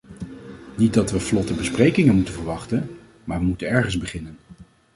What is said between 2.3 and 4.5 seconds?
verwachten, maar we moeten ergens beginnen.